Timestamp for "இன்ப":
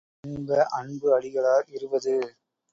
0.23-0.65